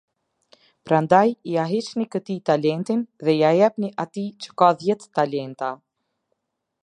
Prandaj 0.89 1.19
ia 1.55 1.65
hiqni 1.73 2.05
këtij 2.15 2.39
talentin 2.49 3.01
dhe 3.25 3.33
ia 3.41 3.51
jepni 3.59 3.89
atij 4.05 4.27
që 4.41 4.49
ka 4.59 4.69
dhjetë 4.79 5.11
talenta. 5.19 5.69